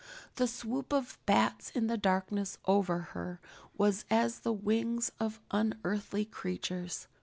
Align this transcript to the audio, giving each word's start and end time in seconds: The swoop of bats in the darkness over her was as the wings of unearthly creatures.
The 0.37 0.47
swoop 0.47 0.91
of 0.93 1.19
bats 1.27 1.69
in 1.75 1.85
the 1.85 1.95
darkness 1.95 2.57
over 2.65 3.01
her 3.13 3.39
was 3.77 4.03
as 4.09 4.39
the 4.39 4.51
wings 4.51 5.11
of 5.19 5.39
unearthly 5.51 6.25
creatures. 6.25 7.07